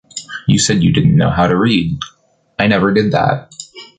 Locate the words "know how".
1.15-1.45